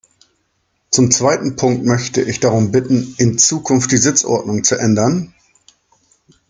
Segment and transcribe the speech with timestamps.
[0.89, 5.35] Zum zweiten Punkt möchte ich darum bitten, in Zukunft die Sitzordnung zu ändern.